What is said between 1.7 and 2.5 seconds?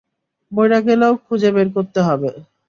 করতে হবে।